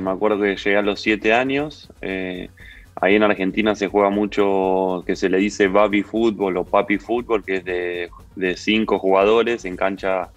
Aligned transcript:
me 0.00 0.10
acuerdo 0.10 0.40
que 0.40 0.56
llegué 0.56 0.76
a 0.76 0.82
los 0.82 1.00
siete 1.00 1.32
años. 1.32 1.90
Eh, 2.00 2.48
ahí 2.96 3.16
en 3.16 3.22
Argentina 3.22 3.74
se 3.74 3.88
juega 3.88 4.10
mucho 4.10 5.02
que 5.06 5.16
se 5.16 5.28
le 5.28 5.38
dice 5.38 5.68
baby 5.68 6.02
fútbol 6.02 6.56
o 6.56 6.64
papi 6.64 6.98
fútbol, 6.98 7.44
que 7.44 7.56
es 7.56 7.64
de, 7.64 8.10
de 8.36 8.56
cinco 8.56 8.98
jugadores 8.98 9.64
en 9.64 9.76
cancha 9.76 10.30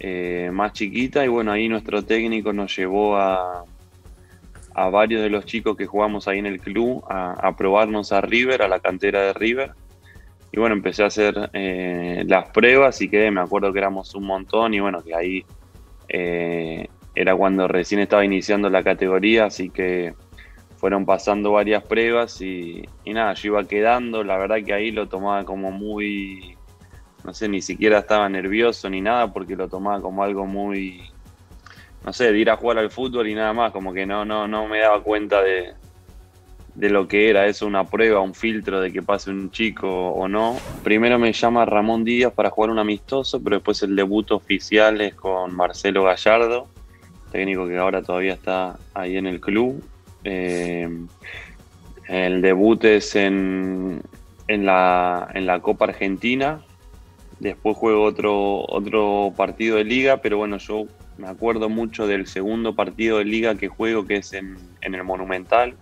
eh, 0.00 0.50
más 0.52 0.72
chiquita. 0.72 1.24
Y 1.24 1.28
bueno, 1.28 1.52
ahí 1.52 1.68
nuestro 1.68 2.02
técnico 2.04 2.52
nos 2.52 2.76
llevó 2.76 3.16
a, 3.16 3.64
a 4.78 4.90
varios 4.90 5.22
de 5.22 5.30
los 5.30 5.44
chicos 5.44 5.76
que 5.76 5.86
jugamos 5.86 6.28
ahí 6.28 6.38
en 6.38 6.46
el 6.46 6.60
club 6.60 7.02
a, 7.08 7.52
probarnos 7.56 8.12
a 8.12 8.20
River, 8.20 8.62
a 8.62 8.68
la 8.68 8.78
cantera 8.78 9.22
de 9.22 9.32
River. 9.32 9.72
Y 10.52 10.60
bueno, 10.60 10.76
empecé 10.76 11.02
a 11.02 11.06
hacer 11.06 11.50
eh, 11.52 12.22
las 12.26 12.50
pruebas 12.50 13.02
y 13.02 13.08
quedé, 13.08 13.30
me 13.32 13.40
acuerdo 13.40 13.72
que 13.72 13.80
éramos 13.80 14.14
un 14.14 14.24
montón 14.24 14.72
y 14.74 14.80
bueno, 14.80 15.02
que 15.02 15.14
ahí 15.14 15.44
eh, 16.08 16.88
era 17.20 17.34
cuando 17.34 17.66
recién 17.66 18.00
estaba 18.00 18.24
iniciando 18.24 18.70
la 18.70 18.84
categoría, 18.84 19.46
así 19.46 19.70
que 19.70 20.14
fueron 20.76 21.04
pasando 21.04 21.50
varias 21.50 21.82
pruebas 21.82 22.40
y, 22.40 22.82
y, 23.04 23.12
nada, 23.12 23.34
yo 23.34 23.48
iba 23.48 23.64
quedando, 23.64 24.22
la 24.22 24.38
verdad 24.38 24.58
que 24.64 24.72
ahí 24.72 24.92
lo 24.92 25.08
tomaba 25.08 25.44
como 25.44 25.72
muy, 25.72 26.56
no 27.24 27.34
sé, 27.34 27.48
ni 27.48 27.60
siquiera 27.60 27.98
estaba 27.98 28.28
nervioso 28.28 28.88
ni 28.88 29.00
nada 29.00 29.32
porque 29.32 29.56
lo 29.56 29.68
tomaba 29.68 30.00
como 30.00 30.22
algo 30.22 30.46
muy, 30.46 31.10
no 32.04 32.12
sé, 32.12 32.30
de 32.30 32.38
ir 32.38 32.50
a 32.50 32.56
jugar 32.56 32.78
al 32.78 32.90
fútbol 32.90 33.26
y 33.26 33.34
nada 33.34 33.52
más, 33.52 33.72
como 33.72 33.92
que 33.92 34.06
no, 34.06 34.24
no, 34.24 34.46
no 34.46 34.68
me 34.68 34.78
daba 34.78 35.02
cuenta 35.02 35.42
de, 35.42 35.74
de 36.76 36.88
lo 36.88 37.08
que 37.08 37.30
era 37.30 37.48
eso, 37.48 37.66
una 37.66 37.82
prueba, 37.82 38.20
un 38.20 38.34
filtro 38.34 38.80
de 38.80 38.92
que 38.92 39.02
pase 39.02 39.32
un 39.32 39.50
chico 39.50 39.88
o 39.88 40.28
no. 40.28 40.56
Primero 40.84 41.18
me 41.18 41.32
llama 41.32 41.64
Ramón 41.64 42.04
Díaz 42.04 42.32
para 42.32 42.50
jugar 42.50 42.70
un 42.70 42.78
amistoso, 42.78 43.42
pero 43.42 43.56
después 43.56 43.82
el 43.82 43.96
debut 43.96 44.30
oficial 44.30 45.00
es 45.00 45.16
con 45.16 45.56
Marcelo 45.56 46.04
Gallardo, 46.04 46.68
técnico 47.30 47.66
que 47.68 47.78
ahora 47.78 48.02
todavía 48.02 48.34
está 48.34 48.78
ahí 48.94 49.16
en 49.16 49.26
el 49.26 49.40
club. 49.40 49.82
Eh, 50.24 50.88
el 52.08 52.42
debut 52.42 52.82
es 52.84 53.14
en, 53.16 54.02
en, 54.48 54.66
la, 54.66 55.28
en 55.34 55.46
la 55.46 55.60
Copa 55.60 55.86
Argentina. 55.86 56.60
Después 57.40 57.76
juego 57.76 58.02
otro, 58.02 58.64
otro 58.68 59.32
partido 59.36 59.76
de 59.76 59.84
liga, 59.84 60.16
pero 60.18 60.38
bueno, 60.38 60.58
yo 60.58 60.86
me 61.18 61.28
acuerdo 61.28 61.68
mucho 61.68 62.06
del 62.06 62.26
segundo 62.26 62.74
partido 62.74 63.18
de 63.18 63.24
liga 63.24 63.54
que 63.54 63.68
juego, 63.68 64.06
que 64.06 64.16
es 64.16 64.32
en, 64.32 64.56
el 64.80 65.04
Monumental. 65.04 65.74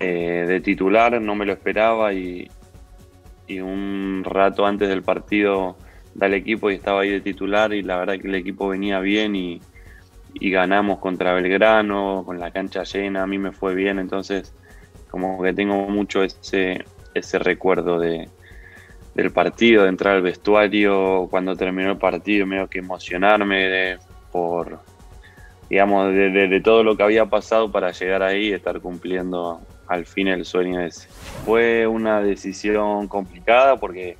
Eh, 0.00 0.44
de 0.46 0.60
titular, 0.60 1.20
no 1.20 1.34
me 1.34 1.44
lo 1.44 1.52
esperaba 1.52 2.12
y, 2.14 2.48
y 3.48 3.60
un 3.60 4.22
rato 4.24 4.64
antes 4.64 4.88
del 4.88 5.02
partido 5.02 5.76
da 6.14 6.26
el 6.26 6.34
equipo 6.34 6.70
y 6.70 6.74
estaba 6.74 7.00
ahí 7.00 7.10
de 7.10 7.20
titular 7.20 7.72
y 7.72 7.82
la 7.82 7.96
verdad 7.96 8.18
que 8.20 8.28
el 8.28 8.34
equipo 8.34 8.68
venía 8.68 9.00
bien 9.00 9.34
y, 9.34 9.60
y 10.34 10.50
ganamos 10.50 10.98
contra 10.98 11.32
Belgrano, 11.34 12.22
con 12.24 12.38
la 12.38 12.50
cancha 12.50 12.84
llena, 12.84 13.22
a 13.22 13.26
mí 13.26 13.38
me 13.38 13.52
fue 13.52 13.74
bien, 13.74 13.98
entonces 13.98 14.54
como 15.10 15.42
que 15.42 15.52
tengo 15.52 15.88
mucho 15.88 16.22
ese, 16.22 16.84
ese 17.14 17.38
recuerdo 17.38 17.98
de, 17.98 18.28
del 19.14 19.32
partido, 19.32 19.82
de 19.82 19.88
entrar 19.88 20.16
al 20.16 20.22
vestuario, 20.22 21.26
cuando 21.30 21.56
terminó 21.56 21.90
el 21.90 21.98
partido, 21.98 22.46
medio 22.46 22.68
que 22.68 22.78
emocionarme 22.78 23.98
por, 24.30 24.78
digamos, 25.68 26.14
de, 26.14 26.60
todo 26.62 26.84
lo 26.84 26.96
que 26.96 27.02
había 27.02 27.26
pasado 27.26 27.70
para 27.70 27.90
llegar 27.90 28.22
ahí 28.22 28.48
y 28.48 28.52
estar 28.52 28.80
cumpliendo 28.80 29.60
al 29.88 30.06
fin 30.06 30.28
el 30.28 30.44
sueño 30.44 30.80
ese. 30.80 31.08
Fue 31.44 31.86
una 31.86 32.20
decisión 32.20 33.08
complicada 33.08 33.76
porque, 33.76 34.16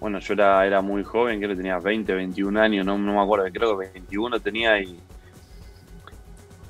bueno, 0.00 0.18
yo 0.18 0.34
era, 0.34 0.66
era 0.66 0.80
muy 0.80 1.04
joven, 1.04 1.38
creo 1.38 1.50
que 1.50 1.56
tenía 1.56 1.78
20, 1.78 2.12
21 2.12 2.60
años, 2.60 2.84
no, 2.84 2.98
no 2.98 3.14
me 3.14 3.20
acuerdo, 3.20 3.44
creo 3.52 3.78
que 3.78 3.90
21 3.92 4.40
tenía 4.40 4.80
y 4.80 4.98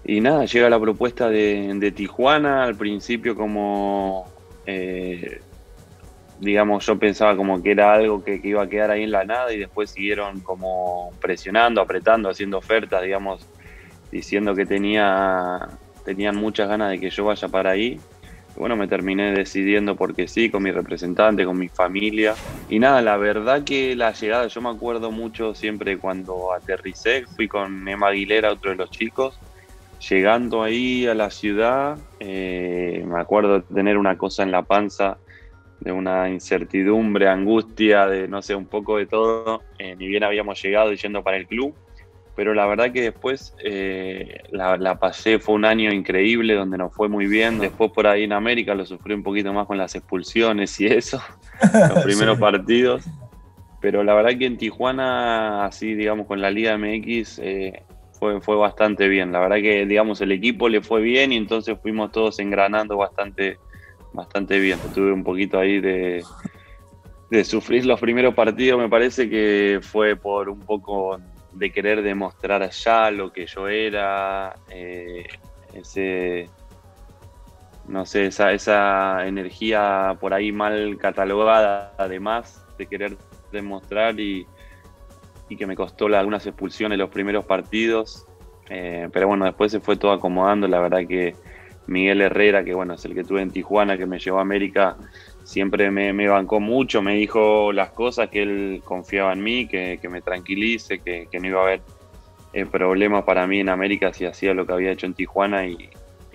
y 0.05 0.21
nada, 0.21 0.47
llega 0.47 0.69
la 0.69 0.81
propuesta 0.81 1.29
de, 1.29 1.93
Tijuana, 1.95 2.65
al 2.65 2.75
principio 2.75 3.37
como, 3.37 4.27
eh, 4.67 5.41
digamos, 6.41 6.85
yo 6.85 6.99
pensaba 6.99 7.37
como 7.37 7.63
que 7.63 7.71
era 7.71 7.93
algo 7.93 8.25
que, 8.25 8.41
iba 8.43 8.63
a 8.63 8.69
quedar 8.69 8.91
ahí 8.91 9.05
en 9.05 9.13
la 9.13 9.25
nada 9.25 9.53
y 9.53 9.59
después 9.59 9.91
siguieron 9.91 10.41
como 10.41 11.13
presionando, 11.21 11.81
apretando, 11.81 12.29
haciendo 12.29 12.59
ofertas, 12.59 13.03
digamos, 13.03 13.47
diciendo 14.11 14.57
que 14.57 14.67
tenía, 14.67 15.69
tenían 16.05 16.37
muchas 16.37 16.69
ganas 16.69 16.91
de 16.91 16.99
que 16.99 17.11
yo 17.11 17.25
vaya 17.25 17.47
para 17.47 17.71
ahí. 17.71 18.01
Bueno, 18.57 18.77
me 18.77 18.89
terminé 18.89 19.33
decidiendo 19.33 19.97
porque 19.97 20.27
sí, 20.27 20.51
con 20.51 20.65
mi 20.65 20.73
representante, 20.73 21.45
con 21.45 21.59
mi 21.59 21.69
familia. 21.69 22.35
Y 22.69 22.81
nada, 22.81 23.01
la 23.03 23.17
verdad 23.17 23.63
que 23.63 23.95
la 23.95 24.13
llegada, 24.13 24.49
yo 24.49 24.61
me 24.61 24.69
acuerdo 24.69 25.13
mucho 25.13 25.55
siempre 25.55 25.97
cuando 25.97 26.53
aterricé, 26.53 27.25
fui 27.37 27.47
con 27.47 27.89
Emma 27.89 28.09
Aguilera, 28.09 28.53
otro 28.53 28.73
de 28.73 28.77
los 28.77 28.91
chicos, 28.91 29.39
llegando 30.09 30.63
ahí 30.63 31.07
a 31.07 31.15
la 31.15 31.31
ciudad, 31.31 31.99
eh, 32.19 33.05
me 33.07 33.21
acuerdo 33.21 33.61
de 33.61 33.75
tener 33.75 33.97
una 33.97 34.19
cosa 34.19 34.43
en 34.43 34.51
la 34.51 34.63
panza, 34.63 35.19
de 35.81 35.93
una 35.93 36.29
incertidumbre, 36.29 37.29
angustia, 37.29 38.07
de 38.07 38.29
no 38.29 38.43
sé, 38.43 38.55
un 38.55 38.67
poco 38.67 38.99
de 38.99 39.07
todo. 39.07 39.63
Eh, 39.79 39.97
ni 39.97 40.07
bien 40.07 40.25
habíamos 40.25 40.63
llegado 40.63 40.93
yendo 40.93 41.23
para 41.23 41.37
el 41.37 41.47
club, 41.47 41.75
pero 42.37 42.55
la 42.55 42.67
verdad 42.67 42.93
que 42.93 43.03
después 43.03 43.55
eh, 43.65 44.43
la, 44.51 44.99
pasé, 44.99 45.39
fue 45.39 45.55
un 45.55 45.65
año 45.65 45.93
increíble 45.93 46.55
donde 46.55 46.79
nos 46.79 46.95
fue 46.95 47.09
muy 47.09 47.27
bien. 47.27 47.59
Después 47.59 47.91
por 47.93 48.07
ahí 48.07 48.25
en 48.25 48.33
América 48.33 48.75
lo 48.75 48.87
sufrí 48.87 49.15
un 49.15 49.23
poquito 49.23 49.53
más 49.53 49.67
con 49.67 49.79
las 49.79 49.95
expulsiones 49.95 50.79
y 50.81 50.87
eso, 50.87 51.21
los 51.95 52.05
primeros 52.05 52.39
partidos. 52.39 53.05
Pero 53.81 54.05
la 54.05 54.15
verdad 54.15 54.39
que 54.39 54.47
en 54.47 54.59
Tijuana, 54.59 55.65
así 55.65 55.95
digamos 55.95 56.29
con 56.29 56.41
la 56.41 56.53
Liga 56.53 56.79
MX, 56.79 57.41
fue, 58.41 58.57
bastante 58.57 59.09
bien. 59.09 59.33
La 59.33 59.41
verdad 59.41 59.57
que, 59.57 59.87
digamos, 59.87 60.21
el 60.21 60.33
equipo 60.33 60.69
le 60.69 60.81
fue 60.81 61.01
bien 61.01 61.33
y 61.33 61.37
entonces 61.37 61.79
fuimos 61.81 62.13
todos 62.13 62.39
engranando 62.39 62.97
bastante, 62.97 63.59
bastante 64.13 64.59
bien. 64.59 64.79
Tuve 64.95 65.13
un 65.13 65.25
poquito 65.25 65.59
ahí 65.59 65.81
de, 65.81 66.25
de 67.31 67.45
sufrir 67.45 67.85
los 67.87 67.99
primeros 67.99 68.35
partidos, 68.35 68.79
me 68.79 68.89
parece 68.89 69.29
que 69.29 69.81
fue 69.83 70.17
por 70.17 70.49
un 70.49 70.61
poco 70.61 71.19
de 71.53 71.73
querer 71.73 72.03
demostrar 72.03 72.63
allá 72.63 73.11
lo 73.11 73.33
que 73.33 73.47
yo 73.47 73.69
era, 73.69 74.55
eh, 74.69 75.27
ese, 75.73 76.51
no 77.87 78.07
sé, 78.07 78.27
esa, 78.27 78.53
esa 78.53 79.27
energía 79.27 80.17
por 80.21 80.35
ahí 80.35 80.53
mal 80.53 80.97
catalogada, 80.99 81.95
además 81.99 82.65
de 82.79 82.87
querer 82.87 83.17
demostrar 83.51 84.19
y, 84.19 84.47
y 85.53 85.57
que 85.57 85.67
me 85.67 85.77
costó 85.77 86.07
algunas 86.07 86.47
expulsiones 86.47 86.99
los 86.99 87.11
primeros 87.11 87.45
partidos. 87.45 88.27
Eh, 88.71 89.09
pero 89.13 89.29
bueno, 89.29 89.45
después 89.45 89.71
se 89.71 89.81
fue 89.81 89.97
todo 89.97 90.13
acomodando. 90.13 90.67
La 90.67 90.81
verdad 90.81 91.07
que 91.07 91.35
Miguel 91.87 92.23
Herrera, 92.23 92.65
que 92.65 92.75
bueno, 92.75 92.95
es 92.95 93.05
el 93.05 93.15
que 93.15 93.25
tuve 93.25 93.43
en 93.43 93.51
Tijuana, 93.51 93.99
que 93.99 94.07
me 94.07 94.19
llevó 94.19 94.39
a 94.39 94.43
América, 94.43 94.97
siempre 95.45 95.91
me, 95.91 96.29
bancó 96.29 96.59
mucho, 96.59 97.03
me 97.03 97.15
dijo 97.15 97.73
las 97.73 97.91
cosas 97.91 98.31
que 98.31 98.43
él 98.43 98.83
confiaba 98.85 99.33
en 99.33 99.43
mí, 99.43 99.67
que, 99.67 99.99
me 100.11 100.23
tranquilice, 100.23 101.01
que, 101.01 101.29
no 101.39 101.47
iba 101.47 101.61
a 101.61 101.65
haber 101.65 101.81
eh, 102.55 102.65
problemas 102.65 103.25
para 103.25 103.47
mí 103.47 103.61
en 103.61 103.69
América 103.69 104.13
si 104.13 104.25
hacía 104.25 104.55
lo 104.55 104.67
que 104.67 104.73
había 104.73 104.93
hecho 104.93 105.07
en 105.07 105.15
Tijuana 105.15 105.67
y, 105.67 105.91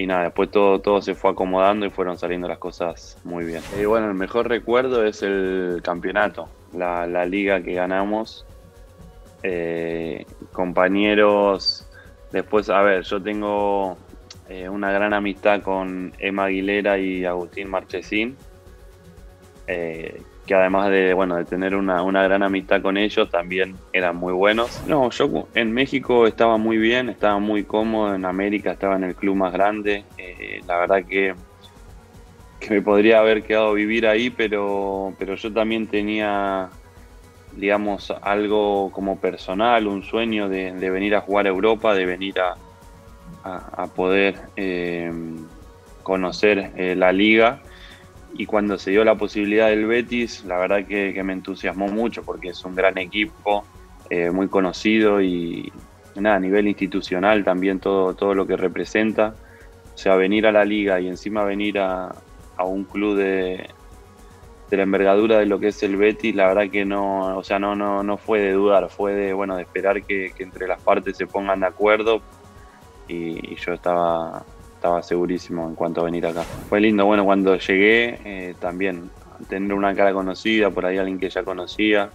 nada, 0.06 0.26
después 0.26 0.52
todo, 0.52 0.80
todo 0.80 1.02
se 1.02 1.16
fue 1.16 1.32
acomodando 1.32 1.88
y 1.88 1.90
fueron 1.90 2.20
saliendo 2.20 2.48
las 2.48 2.60
cosas 2.60 3.20
muy 3.24 3.46
bien. 3.46 3.64
Y 3.82 3.86
bueno, 3.86 4.10
el 4.10 4.14
mejor 4.14 4.48
recuerdo 4.48 5.04
es 5.04 5.24
el 5.24 5.82
campeonato, 5.84 6.50
la, 6.72 7.08
la 7.08 7.26
liga 7.26 7.64
que 7.64 7.74
ganamos 7.74 8.46
eh, 9.44 10.26
compañeros. 10.52 11.88
Después, 12.32 12.70
a 12.70 12.82
ver, 12.82 13.04
yo 13.04 13.22
tengo 13.22 13.98
eh, 14.50 14.68
una 14.68 14.92
gran 14.92 15.14
amistad 15.14 15.62
con 15.62 16.14
Emma 16.20 16.46
Aguilera 16.46 16.98
y 16.98 17.26
Agustín 17.26 17.70
Marchesín, 17.70 18.36
eh, 19.68 20.22
que 20.46 20.56
además 20.56 20.90
de, 20.90 21.14
bueno, 21.14 21.36
de 21.36 21.46
tener 21.46 21.76
una, 21.76 22.02
gran 22.24 22.44
amistad 22.44 22.82
con 22.82 22.98
ellos, 22.98 23.30
también 23.30 23.76
eran 23.94 24.16
muy 24.16 24.34
buenos. 24.34 24.84
No, 24.88 25.10
yo 25.10 25.48
en 25.54 25.72
México 25.72 26.26
estaba 26.26 26.58
muy 26.58 26.78
bien, 26.78 27.10
estaba 27.10 27.40
muy 27.40 27.64
cómodo, 27.64 28.16
en 28.16 28.26
América 28.26 28.72
estaba 28.72 28.96
en 28.96 29.04
el 29.04 29.16
club 29.16 29.36
más 29.36 29.54
grande, 29.54 30.06
la 30.68 30.78
verdad 30.78 31.06
que, 31.06 31.36
que 32.60 32.70
me 32.70 32.82
podría 32.82 33.20
haber 33.20 33.44
quedado 33.44 33.74
vivir 33.74 34.08
ahí, 34.08 34.30
pero, 34.30 35.14
pero 35.20 35.36
yo 35.36 35.52
también 35.52 35.88
tenía 35.88 36.70
digamos, 37.58 38.14
algo 38.22 38.92
como 38.92 39.20
personal, 39.20 39.88
un 39.88 40.04
sueño 40.04 40.48
de, 40.48 40.72
venir 40.72 41.16
a 41.16 41.22
jugar 41.22 41.48
a 41.48 41.50
Europa, 41.50 41.94
de 41.94 42.06
venir 42.06 42.36
a, 42.40 42.56
poder 43.96 44.36
eh, 44.58 45.12
conocer 46.04 46.72
eh, 46.76 46.96
la 46.96 47.12
liga. 47.12 47.62
Y 48.34 48.46
cuando 48.46 48.78
se 48.78 48.92
dio 48.92 49.04
la 49.04 49.16
posibilidad 49.16 49.70
del 49.70 49.86
Betis, 49.86 50.44
la 50.46 50.58
verdad 50.58 50.86
que, 50.86 51.22
me 51.24 51.34
entusiasmó 51.34 51.88
mucho 51.88 52.24
porque 52.24 52.50
es 52.50 52.64
un 52.66 52.76
gran 52.76 52.98
equipo, 52.98 53.66
eh, 54.10 54.30
muy 54.32 54.48
conocido 54.48 55.22
y 55.22 55.72
nada, 56.16 56.36
a 56.36 56.40
nivel 56.40 56.68
institucional 56.68 57.44
también 57.44 57.80
todo, 57.80 58.14
todo 58.14 58.34
lo 58.34 58.46
que 58.46 58.58
representa. 58.58 59.34
O 59.96 59.98
sea, 59.98 60.16
venir 60.16 60.46
a 60.46 60.52
la 60.52 60.66
liga 60.66 61.00
y 61.00 61.08
encima 61.08 61.44
venir 61.44 61.80
a 61.80 62.14
un 62.60 62.84
club 62.84 63.18
de, 63.18 63.68
de 64.70 64.78
la 64.78 64.84
envergadura 64.84 65.40
de 65.40 65.46
lo 65.46 65.60
que 65.60 65.68
es 65.68 65.82
el 65.84 65.96
Betis, 65.96 66.36
la 66.36 66.48
verdad 66.48 66.70
que 66.70 66.84
no, 66.84 67.38
o 67.38 67.44
sea, 67.44 67.58
no, 67.58 67.76
no, 67.76 68.04
no 68.04 68.18
fue 68.18 68.40
de 68.40 68.52
dudar, 68.52 68.90
fue 68.90 69.14
de, 69.14 69.34
bueno, 69.34 69.56
de 69.56 69.62
esperar 69.64 70.04
que, 70.04 70.34
entre 70.40 70.68
las 70.68 70.82
partes 70.82 71.16
se 71.16 71.26
pongan 71.26 71.62
de 71.62 71.68
acuerdo 71.68 72.22
y, 73.08 73.56
yo 73.56 73.74
estaba, 73.74 74.44
estaba 74.74 75.02
segurísimo 75.02 75.68
en 75.68 75.76
cuanto 75.76 76.02
a 76.02 76.06
venir 76.06 76.26
acá. 76.26 76.44
Fue 76.44 76.82
lindo, 76.82 77.06
bueno, 77.06 77.24
cuando 77.24 77.56
llegué 77.56 78.20
eh, 78.26 78.56
también 78.60 79.10
tener 79.48 79.74
una 79.74 79.96
cara 79.96 80.12
conocida, 80.12 80.70
por 80.70 80.86
ahí 80.86 80.98
alguien 80.98 81.20
que 81.20 81.30
ya 81.30 81.44
conocía. 81.44 82.10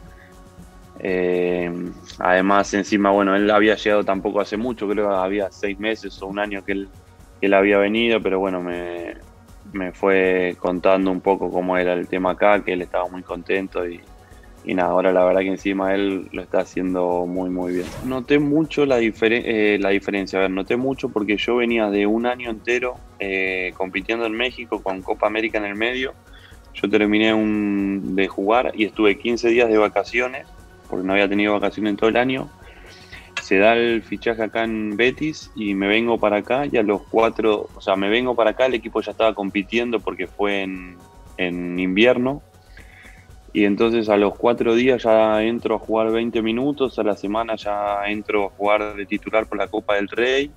Eh, 0.99 1.73
además, 2.19 2.75
encima, 2.75 3.11
bueno, 3.11 3.35
él 3.35 3.51
había 3.51 3.77
llegado 3.77 4.05
tampoco 4.05 4.41
hace 4.41 4.59
mucho, 4.59 4.87
creo 4.89 5.09
que 5.09 5.15
había 5.15 5.51
seis 5.51 5.79
meses 5.79 6.21
o 6.21 6.27
un 6.27 6.39
año 6.39 6.63
que 6.65 6.73
él, 6.73 6.89
que 7.41 7.47
él 7.47 7.55
había 7.55 7.79
venido, 7.79 8.21
pero 8.21 8.39
bueno, 8.39 8.61
me, 8.61 9.15
me 9.73 9.93
fue 9.93 10.57
contando 10.59 11.11
un 11.11 11.21
poco 11.21 11.51
cómo 11.51 11.77
era 11.77 11.95
el 11.95 12.09
tema 12.09 12.33
acá, 12.33 12.63
que 12.63 12.73
él 12.73 12.83
estaba 12.83 13.09
muy 13.09 13.23
contento 13.23 13.89
y, 13.89 14.01
y 14.65 14.75
nada, 14.75 14.91
ahora 14.91 15.13
la 15.13 15.25
verdad 15.25 15.41
que 15.41 15.49
encima 15.49 15.95
él 15.95 16.29
lo 16.33 16.43
está 16.43 16.61
haciendo 16.61 17.27
muy 17.27 17.51
muy 17.51 17.73
bien. 17.73 17.87
Noté 18.05 18.39
mucho 18.39 18.87
la, 18.87 19.01
eh, 19.01 19.79
la 19.81 19.89
diferencia, 19.91 20.39
a 20.39 20.43
ver, 20.43 20.51
noté 20.51 20.77
mucho 20.77 21.09
porque 21.09 21.37
yo 21.37 21.57
venía 21.57 21.91
de 21.91 22.07
un 22.07 22.27
año 22.27 22.51
entero 22.51 22.97
eh, 23.19 23.73
compitiendo 23.77 24.27
en 24.27 24.33
México 24.33 24.83
con 24.83 25.03
Copa 25.03 25.27
América 25.27 25.59
en 25.59 25.65
el 25.65 25.75
medio. 25.75 26.15
Yo 26.75 26.89
terminé 26.89 27.35
un, 27.35 28.15
de 28.15 28.29
jugar 28.29 28.73
y 28.75 28.85
estuve 28.85 29.19
15 29.19 29.49
días 29.49 29.69
de 29.69 29.77
vacaciones, 29.77 30.47
porque 30.89 31.07
no 31.07 31.13
había 31.13 31.29
tenido 31.29 31.53
vacaciones 31.53 31.91
en 31.91 31.97
todo 31.97 32.09
el 32.09 32.17
año. 32.17 32.49
Se 33.43 33.59
da 33.59 33.75
el 33.75 34.03
fichaje 34.03 34.43
acá 34.43 34.65
en 34.65 34.97
Betis 34.97 35.51
y 35.55 35.75
me 35.75 35.87
vengo 35.87 36.19
para 36.19 36.39
acá 36.39 36.65
y 36.71 36.77
a 36.79 36.83
los 36.83 37.03
cuatro, 37.03 37.69
o 37.75 37.81
sea, 37.81 37.97
me 37.97 38.09
vengo 38.09 38.35
para 38.35 38.51
acá, 38.51 38.67
el 38.67 38.75
equipo 38.75 39.01
ya 39.03 39.13
estaba 39.13 39.35
compitiendo 39.35 40.01
porque 40.01 40.27
fue 40.27 40.63
en, 40.63 40.97
en 41.37 41.79
invierno, 41.79 42.43
y 43.53 43.65
entonces 43.67 44.09
a 44.09 44.17
los 44.17 44.35
cuatro 44.37 44.75
días 44.75 45.03
ya 45.03 45.43
entro 45.43 45.75
a 45.75 45.79
jugar 45.79 46.11
20 46.11 46.41
minutos, 46.41 46.99
a 46.99 47.03
la 47.03 47.17
semana 47.17 47.55
ya 47.57 48.03
entro 48.07 48.47
a 48.47 48.51
jugar 48.51 48.97
de 48.97 49.05
titular 49.05 49.47
por 49.47 49.59
la 49.59 49.67
Copa 49.67 49.97
del 49.97 50.09
Rey. 50.09 50.51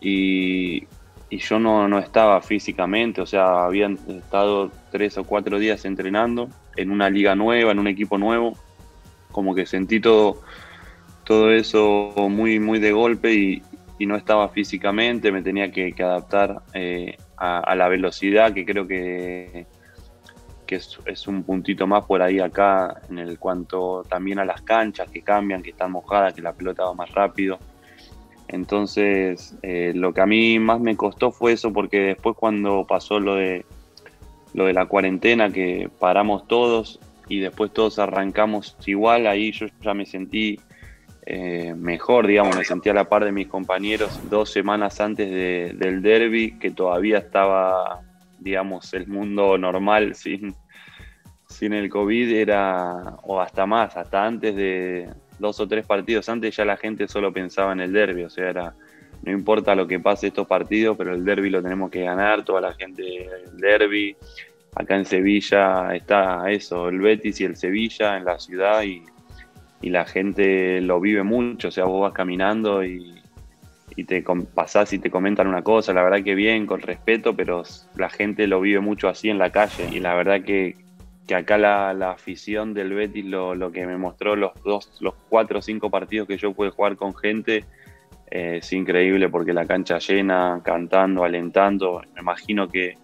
Y, 0.00 0.86
yo 1.30 1.58
no, 1.58 1.88
no, 1.88 1.98
estaba 1.98 2.40
físicamente, 2.42 3.20
o 3.20 3.26
sea, 3.26 3.64
habían 3.64 3.98
estado 4.06 4.70
tres 4.92 5.18
o 5.18 5.24
cuatro 5.24 5.58
días 5.58 5.84
entrenando 5.84 6.48
en 6.76 6.92
una 6.92 7.10
liga 7.10 7.34
nueva, 7.34 7.72
en 7.72 7.80
un 7.80 7.88
equipo 7.88 8.18
nuevo, 8.18 8.56
como 9.32 9.52
que 9.52 9.66
sentí 9.66 9.98
todo, 9.98 10.42
todo 11.24 11.50
eso 11.50 12.12
muy, 12.30 12.60
muy 12.60 12.78
de 12.78 12.92
golpe 12.92 13.32
y, 13.32 13.62
no 14.00 14.16
estaba 14.16 14.50
físicamente, 14.50 15.32
me 15.32 15.40
tenía 15.40 15.72
que, 15.72 15.94
adaptar 15.98 16.60
eh, 16.74 17.16
a 17.38 17.74
la 17.74 17.88
velocidad 17.88 18.52
que 18.52 18.66
creo 18.66 18.86
que 18.86 19.66
es, 21.06 21.28
un 21.28 21.42
puntito 21.42 21.86
más 21.86 22.04
por 22.04 22.22
ahí 22.22 22.40
acá 22.40 23.02
en 23.08 23.18
el 23.18 23.38
cuanto 23.38 24.02
también 24.08 24.38
a 24.38 24.44
las 24.44 24.62
canchas 24.62 25.10
que 25.10 25.22
cambian, 25.22 25.62
que 25.62 25.70
están 25.70 25.92
mojadas, 25.92 26.34
que 26.34 26.42
la 26.42 26.52
pelota 26.52 26.84
va 26.84 26.94
más 26.94 27.10
rápido. 27.12 27.58
Entonces, 28.48 29.56
eh, 29.62 29.92
lo 29.94 30.12
que 30.12 30.20
a 30.20 30.26
mí 30.26 30.58
más 30.58 30.80
me 30.80 30.96
costó 30.96 31.32
fue 31.32 31.52
eso, 31.52 31.72
porque 31.72 32.00
después 32.00 32.36
cuando 32.36 32.84
pasó 32.86 33.18
lo 33.18 33.36
de, 33.36 33.64
lo 34.52 34.66
de 34.66 34.72
la 34.72 34.86
cuarentena, 34.86 35.50
que 35.50 35.88
paramos 35.98 36.46
todos 36.46 37.00
y 37.28 37.40
después 37.40 37.72
todos 37.72 37.98
arrancamos 37.98 38.76
igual, 38.86 39.26
ahí 39.26 39.52
yo 39.52 39.66
ya 39.80 39.94
me 39.94 40.04
sentí 40.04 40.60
eh, 41.26 41.74
mejor, 41.74 42.26
digamos, 42.26 42.56
me 42.56 42.64
sentí 42.64 42.88
a 42.88 42.94
la 42.94 43.08
par 43.08 43.24
de 43.24 43.32
mis 43.32 43.48
compañeros 43.48 44.20
dos 44.28 44.50
semanas 44.50 45.00
antes 45.00 45.30
del 45.78 46.02
derby, 46.02 46.58
que 46.58 46.70
todavía 46.70 47.18
estaba 47.18 48.02
digamos, 48.44 48.92
el 48.94 49.08
mundo 49.08 49.58
normal 49.58 50.14
sin, 50.14 50.54
sin 51.48 51.72
el 51.72 51.88
COVID 51.88 52.30
era, 52.32 53.16
o 53.22 53.40
hasta 53.40 53.66
más, 53.66 53.96
hasta 53.96 54.24
antes 54.24 54.54
de 54.54 55.08
dos 55.38 55.58
o 55.58 55.66
tres 55.66 55.84
partidos 55.84 56.28
antes 56.28 56.54
ya 56.54 56.64
la 56.64 56.76
gente 56.76 57.08
solo 57.08 57.32
pensaba 57.32 57.72
en 57.72 57.80
el 57.80 57.92
derby, 57.92 58.22
o 58.22 58.30
sea, 58.30 58.50
era, 58.50 58.74
no 59.24 59.32
importa 59.32 59.74
lo 59.74 59.88
que 59.88 59.98
pase 59.98 60.28
estos 60.28 60.46
partidos, 60.46 60.96
pero 60.96 61.12
el 61.12 61.24
derby 61.24 61.50
lo 61.50 61.60
tenemos 61.60 61.90
que 61.90 62.02
ganar, 62.02 62.44
toda 62.44 62.60
la 62.60 62.74
gente, 62.74 63.26
el 63.26 63.56
derby, 63.56 64.16
acá 64.76 64.96
en 64.96 65.04
Sevilla 65.04 65.94
está 65.94 66.50
eso, 66.50 66.88
el 66.88 67.00
Betis 67.00 67.40
y 67.40 67.44
el 67.44 67.56
Sevilla 67.56 68.16
en 68.16 68.26
la 68.26 68.38
ciudad 68.38 68.82
y, 68.84 69.02
y 69.84 69.90
la 69.90 70.06
gente 70.06 70.80
lo 70.80 70.98
vive 70.98 71.22
mucho, 71.24 71.68
o 71.68 71.70
sea, 71.70 71.84
vos 71.84 72.00
vas 72.00 72.14
caminando 72.14 72.82
y, 72.82 73.20
te 74.08 74.24
pasás 74.54 74.94
y 74.94 74.98
te 74.98 75.10
comentan 75.10 75.46
una 75.46 75.60
cosa, 75.60 75.92
la 75.92 76.02
verdad 76.02 76.24
que 76.24 76.34
bien, 76.34 76.66
con 76.66 76.80
respeto, 76.80 77.36
pero 77.36 77.62
la 77.96 78.08
gente 78.08 78.46
lo 78.46 78.62
vive 78.62 78.80
mucho 78.80 79.10
así 79.10 79.28
en 79.28 79.36
la 79.36 79.50
calle 79.50 79.86
y 79.92 80.00
la 80.00 80.14
verdad 80.14 80.40
que, 80.40 80.74
acá 81.36 81.58
la, 81.58 82.10
afición 82.10 82.72
del 82.72 82.94
Betis 82.94 83.26
lo, 83.26 83.70
que 83.72 83.86
me 83.86 83.98
mostró 83.98 84.36
los 84.36 84.52
dos, 84.64 84.90
los 85.00 85.12
cuatro 85.28 85.58
o 85.58 85.62
cinco 85.62 85.90
partidos 85.90 86.28
que 86.28 86.38
yo 86.38 86.54
pude 86.54 86.70
jugar 86.70 86.96
con 86.96 87.14
gente 87.14 87.66
eh, 88.30 88.60
es 88.62 88.72
increíble 88.72 89.28
porque 89.28 89.52
la 89.52 89.66
cancha 89.66 89.98
llena, 89.98 90.62
cantando, 90.64 91.24
alentando, 91.24 92.00
me 92.14 92.22
imagino 92.22 92.68
que, 92.68 92.96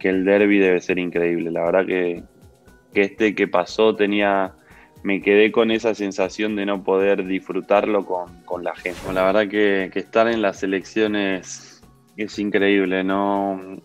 el 0.00 0.24
derby 0.24 0.58
debe 0.58 0.80
ser 0.80 1.00
increíble, 1.00 1.50
la 1.50 1.64
verdad 1.64 1.84
que, 1.84 2.22
que 2.94 3.02
este 3.02 3.34
que 3.34 3.48
pasó 3.48 3.96
tenía 3.96 4.54
me 5.06 5.22
quedé 5.22 5.52
con 5.52 5.70
esa 5.70 5.94
sensación 5.94 6.56
de 6.56 6.66
no 6.66 6.82
poder 6.82 7.24
disfrutarlo 7.24 8.04
con, 8.04 8.64
la 8.64 8.74
gente. 8.74 9.12
La 9.12 9.22
verdad 9.22 9.46
que, 9.46 9.88
estar 9.94 10.26
en 10.26 10.42
las 10.42 10.64
elecciones 10.64 11.80
es 12.16 12.38
increíble, 12.40 13.04
no 13.04 13.80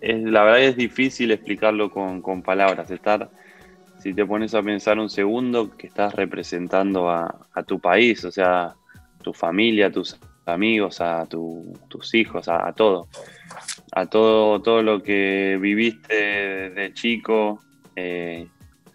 es, 0.00 0.20
la 0.20 0.42
verdad 0.42 0.62
es 0.62 0.76
difícil 0.76 1.30
explicarlo 1.30 1.90
con, 1.90 2.42
palabras. 2.42 2.90
Estar, 2.90 3.30
si 4.00 4.12
te 4.14 4.26
pones 4.26 4.52
a 4.56 4.64
pensar 4.64 4.98
un 4.98 5.08
segundo, 5.08 5.70
que 5.76 5.86
estás 5.86 6.12
representando 6.12 7.08
a, 7.08 7.62
tu 7.64 7.78
país, 7.78 8.24
o 8.24 8.32
sea, 8.32 8.74
tu 9.22 9.32
familia, 9.32 9.92
tus 9.92 10.18
amigos, 10.44 11.00
a 11.00 11.24
tus 11.26 12.14
hijos, 12.14 12.48
a, 12.48 12.72
todo. 12.72 13.06
A 13.92 14.06
todo, 14.06 14.60
todo 14.60 14.82
lo 14.82 15.04
que 15.04 15.56
viviste 15.60 16.70
de 16.70 16.92
chico, 16.94 17.60
eh, 17.94 18.48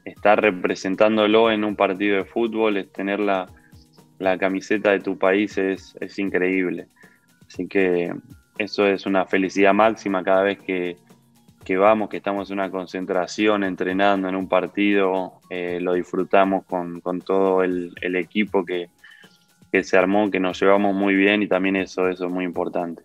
estar 0.09 0.41
representándolo 0.41 1.51
en 1.51 1.63
un 1.63 1.75
partido 1.75 2.17
de 2.17 2.25
fútbol, 2.25 2.77
es 2.77 2.91
tener 2.91 3.19
la, 3.19 3.47
camiseta 4.39 4.91
de 4.91 5.00
tu 5.00 5.17
país 5.17 5.57
es, 5.57 5.95
increíble. 6.17 6.88
Así 7.47 7.67
que 7.67 8.13
eso 8.57 8.85
es 8.85 9.06
una 9.06 9.25
felicidad 9.25 9.73
máxima 9.73 10.23
cada 10.23 10.44
vez 10.44 10.59
que, 10.59 10.97
vamos, 11.77 12.09
que 12.09 12.17
estamos 12.17 12.50
en 12.50 12.59
una 12.59 12.69
concentración, 12.69 13.63
entrenando 13.63 14.27
en 14.27 14.35
un 14.35 14.47
partido, 14.47 15.33
eh, 15.50 15.79
lo 15.81 15.94
disfrutamos 15.94 16.65
con, 16.65 17.01
todo 17.21 17.63
el, 17.63 17.94
equipo 18.01 18.66
que, 18.66 18.89
que, 19.71 19.83
se 19.83 19.97
armó, 19.97 20.30
que 20.30 20.39
nos 20.39 20.59
llevamos 20.59 20.95
muy 20.95 21.16
bien 21.16 21.44
y 21.44 21.47
también 21.47 21.75
eso, 21.75 22.09
eso 22.09 22.25
es 22.25 22.31
muy 22.31 22.45
importante. 22.45 23.04